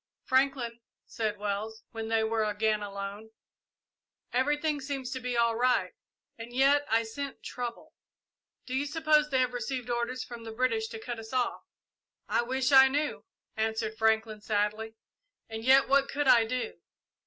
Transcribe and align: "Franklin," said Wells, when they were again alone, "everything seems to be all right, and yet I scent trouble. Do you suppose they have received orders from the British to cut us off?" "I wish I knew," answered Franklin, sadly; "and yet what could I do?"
"Franklin," 0.23 0.79
said 1.05 1.37
Wells, 1.37 1.83
when 1.91 2.07
they 2.07 2.23
were 2.23 2.43
again 2.43 2.81
alone, 2.81 3.29
"everything 4.33 4.81
seems 4.81 5.11
to 5.11 5.19
be 5.19 5.37
all 5.37 5.55
right, 5.55 5.93
and 6.39 6.51
yet 6.51 6.87
I 6.89 7.03
scent 7.03 7.43
trouble. 7.43 7.93
Do 8.65 8.73
you 8.73 8.87
suppose 8.87 9.29
they 9.29 9.37
have 9.41 9.53
received 9.53 9.91
orders 9.91 10.23
from 10.23 10.43
the 10.43 10.51
British 10.53 10.87
to 10.87 10.99
cut 10.99 11.19
us 11.19 11.33
off?" 11.33 11.61
"I 12.27 12.41
wish 12.41 12.71
I 12.71 12.87
knew," 12.87 13.25
answered 13.55 13.95
Franklin, 13.95 14.41
sadly; 14.41 14.95
"and 15.47 15.63
yet 15.63 15.87
what 15.87 16.09
could 16.09 16.27
I 16.27 16.45
do?" 16.45 16.79